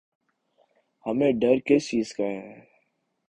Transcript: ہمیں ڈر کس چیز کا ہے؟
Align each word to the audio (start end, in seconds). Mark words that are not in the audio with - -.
ہمیں 1.05 1.31
ڈر 1.41 1.55
کس 1.65 1.83
چیز 1.89 2.13
کا 2.13 2.23
ہے؟ 2.23 2.53